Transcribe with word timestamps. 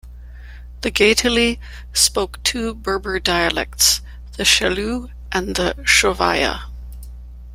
The 0.81 0.89
Gaetuli 0.89 1.59
spoke 1.93 2.41
two 2.41 2.73
Berber 2.73 3.19
dialects: 3.19 4.01
the 4.35 4.41
Schellou 4.41 5.11
and 5.31 5.55
the 5.55 5.75
Schoviah. 5.83 6.61